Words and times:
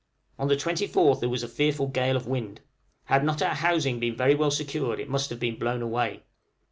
On 0.39 0.47
the 0.47 0.55
24th 0.55 1.19
there 1.19 1.29
was 1.29 1.43
a 1.43 1.47
fearful 1.47 1.85
gale 1.85 2.15
of 2.17 2.25
wind. 2.25 2.61
Had 3.03 3.23
not 3.23 3.39
our 3.43 3.53
housing 3.53 3.99
been 3.99 4.15
very 4.15 4.33
well 4.33 4.49
secured, 4.49 4.99
it 4.99 5.09
must 5.11 5.29
have 5.29 5.39
been 5.39 5.59
blown 5.59 5.83
away. 5.83 6.23